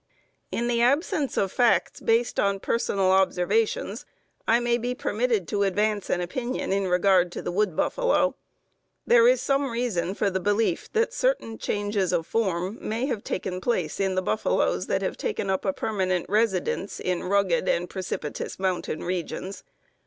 In 0.51 0.67
the 0.67 0.81
absence 0.81 1.37
of 1.37 1.51
facts 1.51 1.99
based 1.99 2.39
on 2.39 2.59
personal 2.59 3.11
observations, 3.11 4.03
I 4.47 4.59
may 4.59 4.79
be 4.79 4.95
permitted 4.95 5.47
to 5.49 5.61
advance 5.61 6.09
an 6.09 6.21
opinion 6.21 6.73
in 6.73 6.87
regard 6.87 7.31
to 7.33 7.41
the 7.43 7.51
wood 7.51 7.75
buffalo. 7.75 8.35
There 9.05 9.27
is 9.27 9.43
some 9.43 9.69
reason 9.69 10.15
for 10.15 10.31
the 10.31 10.39
belief 10.39 10.91
that 10.93 11.13
certain 11.13 11.59
changes 11.59 12.11
of 12.13 12.25
form 12.25 12.79
may 12.81 13.05
have 13.05 13.23
taken 13.23 13.61
place 13.61 13.99
in 13.99 14.15
the 14.15 14.23
buffaloes 14.23 14.87
that 14.87 15.03
have 15.03 15.17
taken 15.17 15.51
up 15.51 15.65
a 15.65 15.71
permanent 15.71 16.27
residence 16.27 16.99
in 16.99 17.25
rugged 17.25 17.69
and 17.69 17.87
precipitous 17.87 18.57
mountain 18.57 19.03
regions. 19.03 19.63